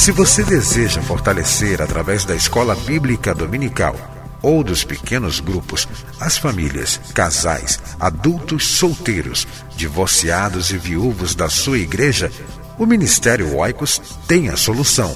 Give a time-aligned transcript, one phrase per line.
[0.00, 3.94] Se você deseja fortalecer através da escola bíblica dominical
[4.40, 5.86] ou dos pequenos grupos
[6.18, 12.32] as famílias, casais, adultos solteiros, divorciados e viúvos da sua igreja,
[12.78, 15.14] o Ministério Oicos tem a solução.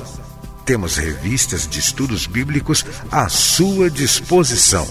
[0.67, 4.87] Temos revistas de estudos bíblicos à sua disposição.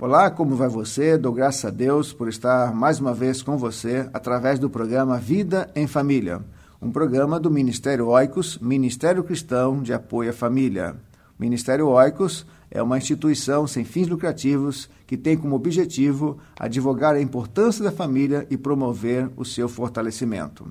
[0.00, 1.16] Olá, como vai você?
[1.16, 5.70] Dou graças a Deus por estar mais uma vez com você através do programa Vida
[5.74, 6.42] em Família,
[6.82, 10.96] um programa do Ministério Oicos, Ministério Cristão de Apoio à Família.
[11.38, 17.84] Ministério Oicos é uma instituição sem fins lucrativos que tem como objetivo advogar a importância
[17.84, 20.66] da família e promover o seu fortalecimento.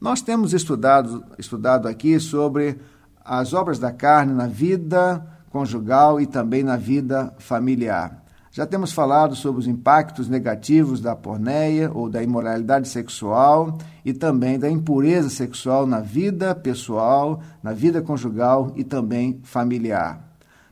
[0.00, 2.78] Nós temos estudado, estudado aqui sobre
[3.24, 8.24] as obras da carne na vida conjugal e também na vida familiar.
[8.50, 14.58] Já temos falado sobre os impactos negativos da porneia ou da imoralidade sexual e também
[14.58, 20.26] da impureza sexual na vida pessoal, na vida conjugal e também familiar.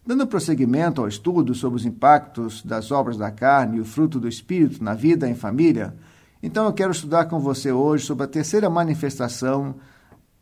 [0.07, 4.29] Dando prosseguimento ao estudo sobre os impactos das obras da carne e o fruto do
[4.29, 5.95] espírito na vida em família,
[6.43, 9.75] então eu quero estudar com você hoje sobre a terceira manifestação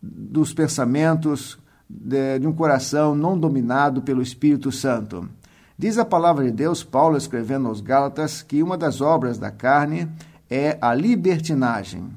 [0.02, 5.28] dos pensamentos de, de um coração não dominado pelo Espírito Santo.
[5.76, 10.08] Diz a palavra de Deus, Paulo escrevendo aos Gálatas, que uma das obras da carne
[10.48, 12.10] é a libertinagem.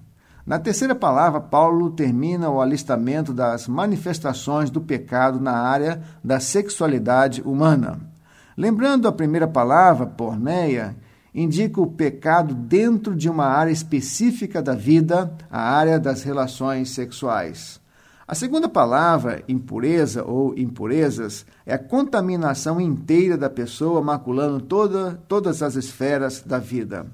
[0.45, 7.41] Na terceira palavra, Paulo termina o alistamento das manifestações do pecado na área da sexualidade
[7.41, 7.99] humana.
[8.55, 10.95] Lembrando a primeira palavra, porneia,
[11.33, 17.81] indica o pecado dentro de uma área específica da vida, a área das relações sexuais.
[18.27, 25.63] A segunda palavra, impureza ou impurezas, é a contaminação inteira da pessoa, maculando toda, todas
[25.63, 27.07] as esferas da vida.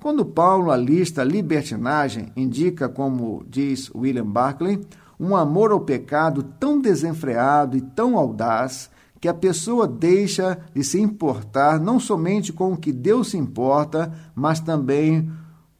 [0.00, 4.80] Quando Paulo alista libertinagem, indica, como diz William Barclay,
[5.18, 11.00] um amor ao pecado tão desenfreado e tão audaz que a pessoa deixa de se
[11.00, 15.30] importar não somente com o que Deus se importa, mas também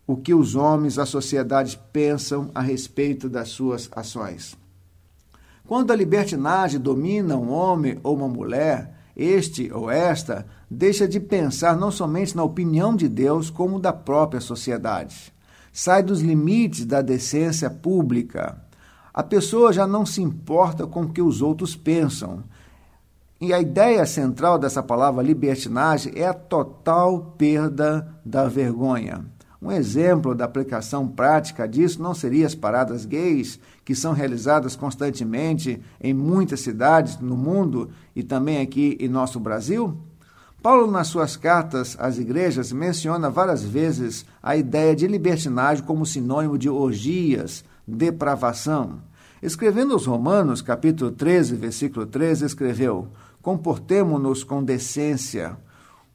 [0.07, 4.57] o que os homens, a sociedade pensam a respeito das suas ações.
[5.69, 11.77] Quando a libertinagem domina um homem ou uma mulher, este ou esta deixa de pensar
[11.77, 15.31] não somente na opinião de Deus, como da própria sociedade.
[15.71, 18.57] Sai dos limites da decência pública.
[19.13, 22.45] A pessoa já não se importa com o que os outros pensam.
[23.39, 29.23] E a ideia central dessa palavra libertinagem é a total perda da vergonha.
[29.61, 35.83] Um exemplo da aplicação prática disso não seria as paradas gays, que são realizadas constantemente
[36.01, 39.99] em muitas cidades no mundo e também aqui em nosso Brasil?
[40.63, 46.57] Paulo, nas suas cartas às igrejas, menciona várias vezes a ideia de libertinagem como sinônimo
[46.57, 49.01] de orgias, depravação.
[49.43, 53.09] Escrevendo aos Romanos, capítulo 13, versículo 13, escreveu:
[53.43, 55.57] Comportemo-nos com decência,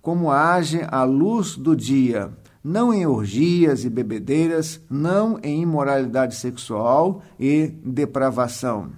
[0.01, 2.31] como age a luz do dia
[2.63, 8.91] não em orgias e bebedeiras, não em imoralidade sexual e depravação.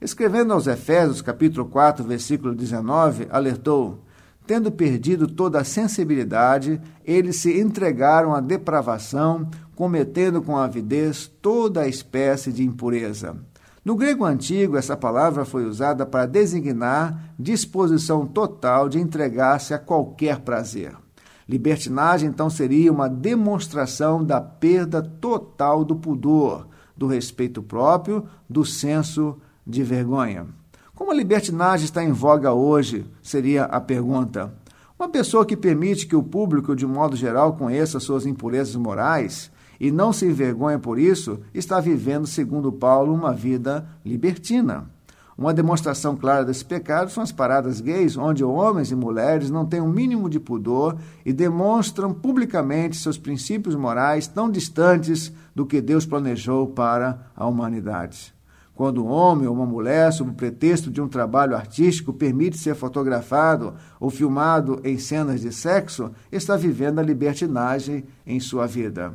[0.00, 4.04] Escrevendo aos Efésios, capítulo 4, versículo 19, alertou:
[4.46, 11.88] Tendo perdido toda a sensibilidade, eles se entregaram à depravação, cometendo com avidez toda a
[11.88, 13.36] espécie de impureza.
[13.84, 20.40] No grego antigo, essa palavra foi usada para designar disposição total de entregar-se a qualquer
[20.40, 21.03] prazer.
[21.48, 29.36] Libertinagem, então, seria uma demonstração da perda total do pudor, do respeito próprio, do senso
[29.66, 30.46] de vergonha.
[30.94, 33.04] Como a libertinagem está em voga hoje?
[33.20, 34.54] Seria a pergunta.
[34.98, 39.50] Uma pessoa que permite que o público, de modo geral, conheça suas impurezas morais
[39.80, 44.88] e não se envergonha por isso, está vivendo, segundo Paulo, uma vida libertina.
[45.36, 49.80] Uma demonstração clara desse pecado são as paradas gays, onde homens e mulheres não têm
[49.80, 50.96] o um mínimo de pudor
[51.26, 58.32] e demonstram publicamente seus princípios morais tão distantes do que Deus planejou para a humanidade.
[58.74, 62.74] Quando um homem ou uma mulher, sob o pretexto de um trabalho artístico, permite ser
[62.74, 69.14] fotografado ou filmado em cenas de sexo, está vivendo a libertinagem em sua vida.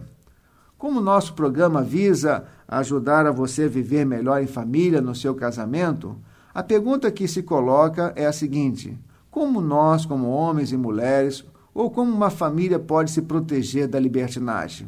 [0.79, 6.17] Como nosso programa visa ajudar a você viver melhor em família no seu casamento,
[6.53, 8.97] a pergunta que se coloca é a seguinte:
[9.29, 11.43] como nós, como homens e mulheres,
[11.73, 14.87] ou como uma família pode se proteger da libertinagem?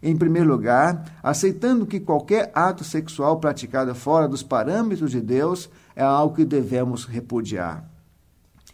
[0.00, 6.04] Em primeiro lugar, aceitando que qualquer ato sexual praticado fora dos parâmetros de Deus é
[6.04, 7.84] algo que devemos repudiar.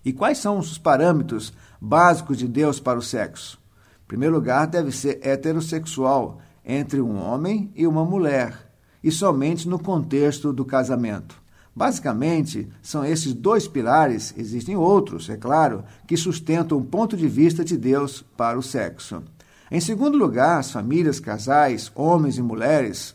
[0.05, 3.59] E quais são os parâmetros básicos de Deus para o sexo?
[4.05, 8.71] Em primeiro lugar, deve ser heterossexual entre um homem e uma mulher,
[9.03, 11.41] e somente no contexto do casamento.
[11.75, 17.65] Basicamente, são esses dois pilares, existem outros, é claro, que sustentam o ponto de vista
[17.65, 19.23] de Deus para o sexo.
[19.71, 23.15] Em segundo lugar, as famílias, casais, homens e mulheres,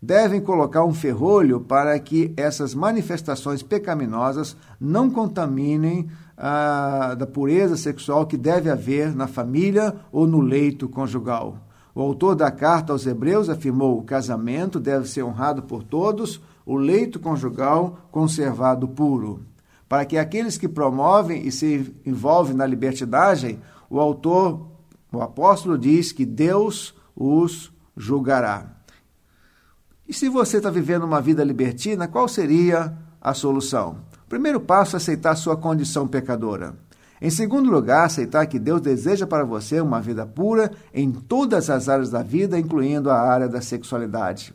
[0.00, 8.26] devem colocar um ferrolho para que essas manifestações pecaminosas não contaminem a da pureza sexual
[8.26, 11.65] que deve haver na família ou no leito conjugal.
[11.96, 16.76] O autor da carta aos Hebreus afirmou: o casamento deve ser honrado por todos, o
[16.76, 19.40] leito conjugal conservado puro.
[19.88, 24.66] Para que aqueles que promovem e se envolvem na libertinagem, o autor
[25.10, 28.66] o apóstolo diz que Deus os julgará.
[30.06, 33.96] E se você está vivendo uma vida libertina, qual seria a solução?
[34.26, 36.74] O primeiro passo é aceitar sua condição pecadora.
[37.20, 41.88] Em segundo lugar, aceitar que Deus deseja para você uma vida pura em todas as
[41.88, 44.52] áreas da vida, incluindo a área da sexualidade.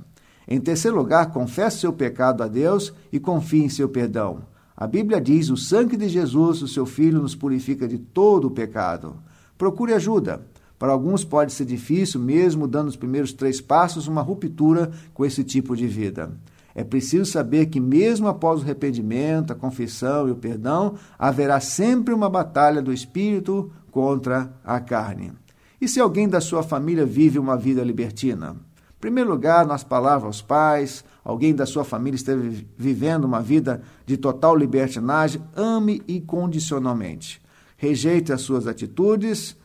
[0.48, 4.44] Em terceiro lugar, confesse seu pecado a Deus e confie em seu perdão.
[4.78, 8.52] A Bíblia diz: o sangue de Jesus, o seu Filho, nos purifica de todo o
[8.52, 9.16] pecado.
[9.58, 10.42] Procure ajuda.
[10.78, 15.44] Para alguns pode ser difícil, mesmo dando os primeiros três passos, uma ruptura com esse
[15.44, 16.32] tipo de vida.
[16.74, 22.14] É preciso saber que, mesmo após o arrependimento, a confissão e o perdão, haverá sempre
[22.14, 25.34] uma batalha do espírito contra a carne.
[25.80, 28.52] E se alguém da sua família vive uma vida libertina?
[28.52, 33.82] Em primeiro lugar, nas palavras aos pais, alguém da sua família esteve vivendo uma vida
[34.06, 37.42] de total libertinagem, ame incondicionalmente.
[37.76, 39.58] Rejeite as suas atitudes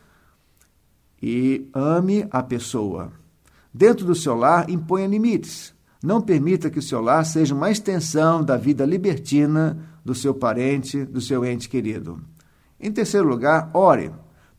[1.21, 3.11] e ame a pessoa.
[3.71, 5.76] Dentro do seu lar, imponha limites.
[6.01, 11.03] Não permita que o seu lar seja uma extensão da vida libertina do seu parente,
[11.03, 12.21] do seu ente querido.
[12.79, 14.11] Em terceiro lugar, ore.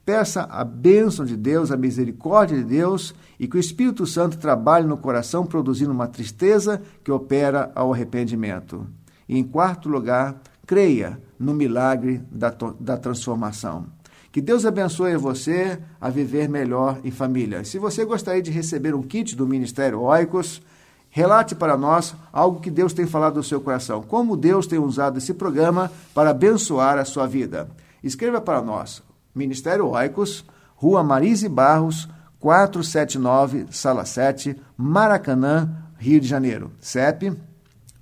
[0.04, 4.86] Peça a bênção de Deus, a misericórdia de Deus e que o Espírito Santo trabalhe
[4.86, 8.86] no coração, produzindo uma tristeza que opera ao arrependimento.
[9.28, 13.86] E em quarto lugar, creia no milagre da, da transformação.
[14.32, 17.64] Que Deus abençoe você a viver melhor em família.
[17.64, 20.62] Se você gostaria de receber um kit do Ministério Oicos,
[21.10, 24.02] relate para nós algo que Deus tem falado no seu coração.
[24.02, 27.68] Como Deus tem usado esse programa para abençoar a sua vida.
[28.02, 29.02] Escreva para nós.
[29.34, 30.44] Ministério Oicos,
[30.76, 32.08] Rua Marise Barros,
[32.40, 36.70] 479, Sala 7, Maracanã, Rio de Janeiro.
[36.80, 37.36] CEP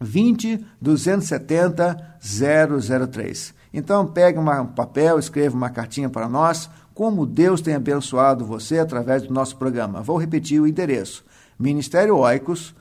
[0.01, 3.55] 20 270 003.
[3.73, 9.23] Então, pegue um papel, escreva uma cartinha para nós, como Deus tem abençoado você através
[9.23, 10.03] do nosso programa.
[10.03, 11.25] Vou repetir o endereço:
[11.59, 12.75] Ministério Oicos,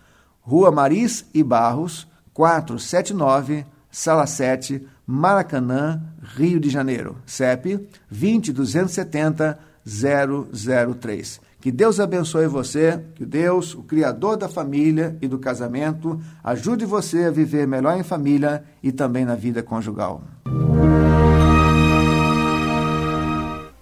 [0.47, 6.01] Rua Maris e Barros, 479, Sala 7, Maracanã,
[6.35, 7.17] Rio de Janeiro.
[7.25, 11.41] CEP 20270 003.
[11.59, 17.25] Que Deus abençoe você, que Deus, o Criador da família e do casamento, ajude você
[17.25, 20.21] a viver melhor em família e também na vida conjugal.